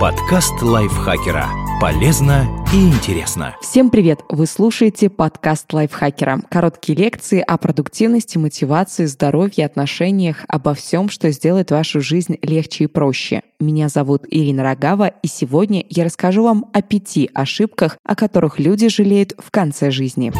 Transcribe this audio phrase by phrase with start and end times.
[0.00, 1.50] Подкаст лайфхакера.
[1.78, 3.54] Полезно и интересно.
[3.60, 4.20] Всем привет!
[4.30, 6.40] Вы слушаете подкаст лайфхакера.
[6.48, 12.86] Короткие лекции о продуктивности, мотивации, здоровье, отношениях, обо всем, что сделает вашу жизнь легче и
[12.86, 13.42] проще.
[13.60, 18.88] Меня зовут Ирина Рогава, и сегодня я расскажу вам о пяти ошибках, о которых люди
[18.88, 20.32] жалеют в конце жизни.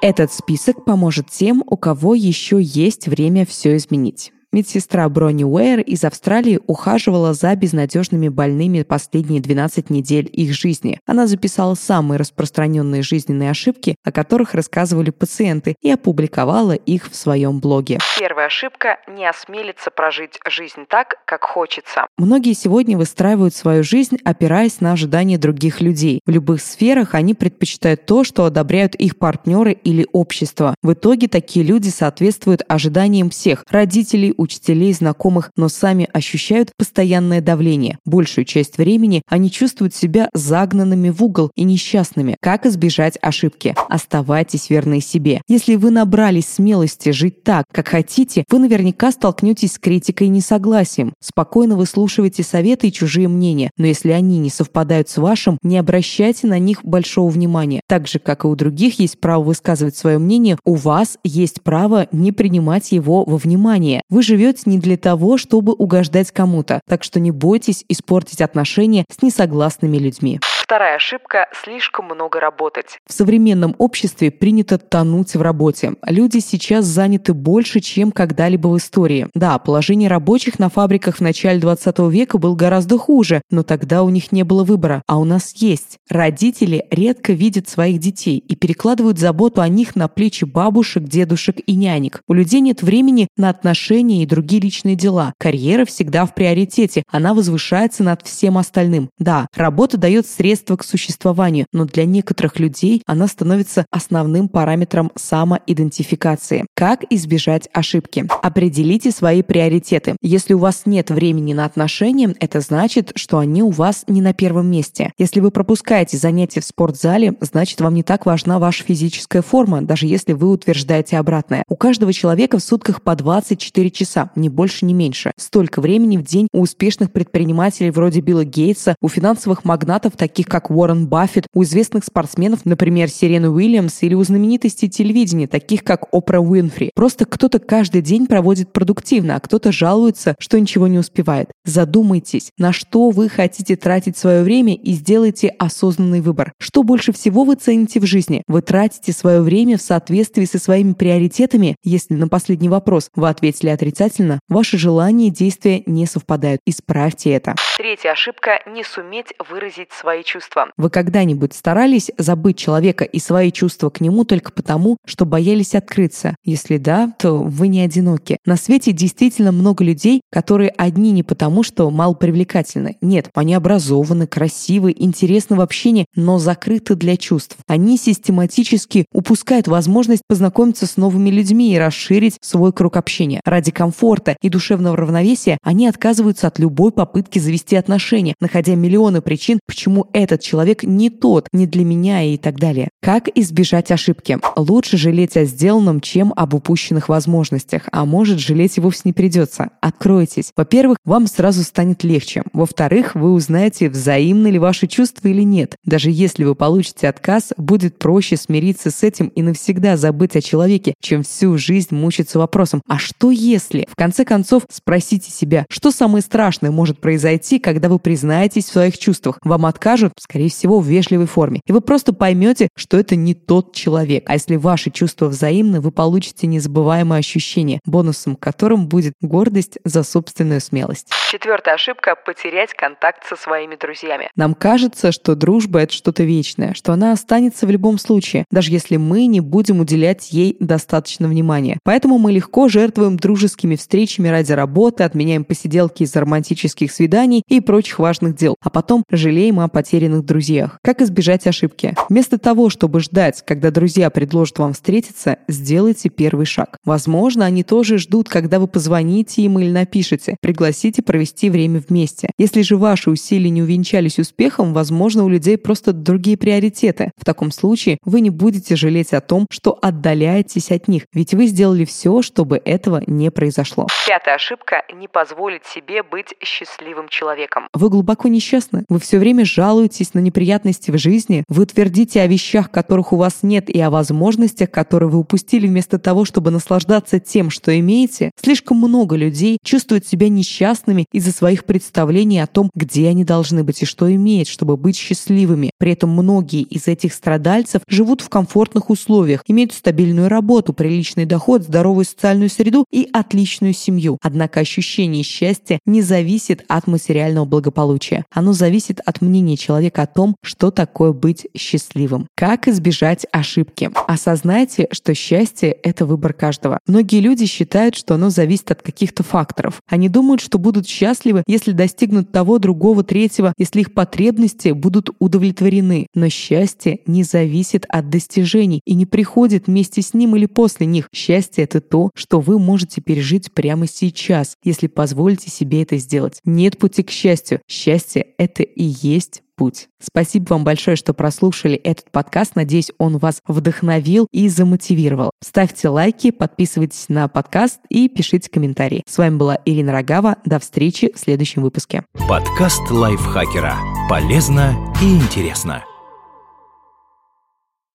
[0.00, 4.32] Этот список поможет тем, у кого еще есть время все изменить.
[4.54, 11.00] Медсестра Брони Уэйр из Австралии ухаживала за безнадежными больными последние 12 недель их жизни.
[11.06, 17.60] Она записала самые распространенные жизненные ошибки, о которых рассказывали пациенты, и опубликовала их в своем
[17.60, 17.98] блоге.
[18.18, 22.06] Первая ошибка– не осмелиться прожить жизнь так, как хочется.
[22.18, 26.20] Многие сегодня выстраивают свою жизнь, опираясь на ожидания других людей.
[26.26, 30.74] В любых сферах они предпочитают то, что одобряют их партнеры или общество.
[30.82, 37.98] В итоге такие люди соответствуют ожиданиям всех– родителей, учителей, знакомых, но сами ощущают постоянное давление.
[38.04, 42.36] Большую часть времени они чувствуют себя загнанными в угол и несчастными.
[42.40, 43.74] Как избежать ошибки?
[43.88, 45.40] Оставайтесь верны себе.
[45.48, 51.14] Если вы набрались смелости жить так, как хотите, вы наверняка столкнетесь с критикой и несогласием.
[51.20, 56.46] Спокойно выслушивайте советы и чужие мнения, но если они не совпадают с вашим, не обращайте
[56.46, 57.80] на них большого внимания.
[57.88, 62.08] Так же, как и у других есть право высказывать свое мнение, у вас есть право
[62.12, 64.02] не принимать его во внимание.
[64.08, 69.20] Вы живете не для того, чтобы угождать кому-то, так что не бойтесь испортить отношения с
[69.20, 70.40] несогласными людьми.
[70.62, 73.00] Вторая ошибка– слишком много работать.
[73.08, 75.94] В современном обществе принято тонуть в работе.
[76.06, 79.26] Люди сейчас заняты больше, чем когда-либо в истории.
[79.34, 84.08] Да, положение рабочих на фабриках в начале 20 века было гораздо хуже, но тогда у
[84.08, 85.98] них не было выбора, а у нас есть.
[86.08, 91.74] Родители редко видят своих детей и перекладывают заботу о них на плечи бабушек, дедушек и
[91.74, 92.20] нянек.
[92.28, 95.34] У людей нет времени на отношения и другие личные дела.
[95.38, 99.10] Карьера всегда в приоритете, она возвышается над всем остальным.
[99.18, 105.10] Да, работа дает средства средство к существованию, но для некоторых людей она становится основным параметром
[105.16, 106.66] самоидентификации.
[106.74, 108.26] Как избежать ошибки?
[108.42, 110.14] Определите свои приоритеты.
[110.20, 114.34] Если у вас нет времени на отношения, это значит, что они у вас не на
[114.34, 115.12] первом месте.
[115.16, 120.06] Если вы пропускаете занятия в спортзале, значит вам не так важна ваша физическая форма, даже
[120.06, 121.64] если вы утверждаете обратное.
[121.66, 125.32] У каждого человека в сутках по 24 часа, ни больше, ни меньше.
[125.38, 130.70] Столько времени в день у успешных предпринимателей вроде Билла Гейтса, у финансовых магнатов таких как
[130.70, 136.40] Уоррен Баффет, у известных спортсменов, например, Сирены Уильямс, или у знаменитостей телевидения, таких как Опра
[136.40, 136.90] Уинфри.
[136.94, 141.50] Просто кто-то каждый день проводит продуктивно, а кто-то жалуется, что ничего не успевает.
[141.64, 146.52] Задумайтесь, на что вы хотите тратить свое время и сделайте осознанный выбор.
[146.58, 148.42] Что больше всего вы цените в жизни?
[148.46, 151.76] Вы тратите свое время в соответствии со своими приоритетами?
[151.84, 156.60] Если на последний вопрос вы ответили отрицательно, ваши желания и действия не совпадают.
[156.66, 157.54] Исправьте это.
[157.82, 160.68] Третья ошибка– не суметь выразить свои чувства.
[160.76, 166.36] Вы когда-нибудь старались забыть человека и свои чувства к нему только потому, что боялись открыться?
[166.44, 168.38] Если да, то вы не одиноки.
[168.46, 172.98] На свете действительно много людей, которые одни не потому, что мало привлекательны.
[173.00, 177.56] Нет, они образованы, красивы, интересны в общении, но закрыты для чувств.
[177.66, 183.40] Они систематически упускают возможность познакомиться с новыми людьми и расширить свой круг общения.
[183.44, 189.60] Ради комфорта и душевного равновесия они отказываются от любой попытки завести отношения, находя миллионы причин,
[189.66, 192.88] почему это этот человек не тот, не для меня и так далее.
[193.02, 194.38] Как избежать ошибки?
[194.56, 199.70] Лучше жалеть о сделанном, чем об упущенных возможностях, а может жалеть и вовсе не придется.
[199.80, 200.52] Откройтесь.
[200.56, 202.42] Во-первых, вам сразу станет легче.
[202.52, 205.76] Во-вторых, вы узнаете, взаимны ли ваши чувства или нет.
[205.84, 210.94] Даже если вы получите отказ, будет проще смириться с этим и навсегда забыть о человеке,
[211.00, 213.86] чем всю жизнь мучиться вопросом «А что если?».
[213.90, 218.98] В конце концов, спросите себя, что самое страшное может произойти, когда вы признаетесь в своих
[218.98, 219.38] чувствах.
[219.42, 221.60] Вам откажут, скорее всего, в вежливой форме.
[221.66, 224.24] И вы просто поймете, что это не тот человек.
[224.26, 230.60] А если ваши чувства взаимны, вы получите незабываемое ощущение, бонусом которым будет гордость за собственную
[230.60, 231.08] смелость.
[231.30, 234.30] Четвертая ошибка– потерять контакт со своими друзьями.
[234.36, 238.96] Нам кажется, что дружба– это что-то вечное, что она останется в любом случае, даже если
[238.96, 241.78] мы не будем уделять ей достаточно внимания.
[241.84, 247.98] Поэтому мы легко жертвуем дружескими встречами ради работы, отменяем посиделки из-за романтических свиданий и прочих
[247.98, 250.78] важных дел, а потом жалеем о потере доверенных друзьях.
[250.82, 251.94] Как избежать ошибки?
[252.08, 256.78] Вместо того, чтобы ждать, когда друзья предложат вам встретиться, сделайте первый шаг.
[256.84, 262.30] Возможно, они тоже ждут, когда вы позвоните им или напишете, пригласите провести время вместе.
[262.38, 267.12] Если же ваши усилия не увенчались успехом, возможно, у людей просто другие приоритеты.
[267.16, 271.46] В таком случае вы не будете жалеть о том, что отдаляетесь от них, ведь вы
[271.46, 273.86] сделали все, чтобы этого не произошло.
[274.06, 277.31] Пятая ошибка– не позволить себе быть счастливым человеком.
[277.74, 278.84] Вы глубоко несчастны.
[278.88, 281.44] Вы все время жалуетесь на неприятности в жизни.
[281.48, 285.98] Вы твердите о вещах, которых у вас нет, и о возможностях, которые вы упустили вместо
[285.98, 288.30] того, чтобы наслаждаться тем, что имеете.
[288.40, 293.82] Слишком много людей чувствуют себя несчастными из-за своих представлений о том, где они должны быть
[293.82, 295.70] и что иметь, чтобы быть счастливыми.
[295.78, 301.62] При этом многие из этих страдальцев живут в комфортных условиях, имеют стабильную работу, приличный доход,
[301.62, 304.18] здоровую социальную среду и отличную семью.
[304.22, 306.86] Однако ощущение счастья не зависит от
[307.22, 308.24] материального благополучия.
[308.30, 312.26] Оно зависит от мнения человека о том, что такое быть счастливым.
[312.34, 313.90] Как избежать ошибки?
[314.08, 316.78] Осознайте, что счастье– это выбор каждого.
[316.86, 319.80] Многие люди считают, что оно зависит от каких-то факторов.
[319.88, 326.06] Они думают, что будут счастливы, если достигнут того, другого, третьего, если их потребности будут удовлетворены.
[326.14, 331.08] Но счастье не зависит от достижений и не приходит вместе с ним или после них.
[331.14, 336.40] Счастье– это то, что вы можете пережить прямо сейчас, если позволите себе это сделать.
[336.44, 337.60] Нет пути к счастью.
[337.68, 339.88] Счастье– это и есть путь.
[340.00, 342.56] Спасибо вам большое, что прослушали этот подкаст.
[342.56, 345.30] Надеюсь, он вас вдохновил и замотивировал.
[345.40, 349.02] Ставьте лайки, подписывайтесь на подкаст и пишите комментарии.
[349.08, 350.36] С вами была Ирина Рогава.
[350.44, 352.04] До встречи в следующем выпуске.
[352.28, 353.76] Подкаст лайфхакера.
[354.08, 355.84] Полезно и интересно.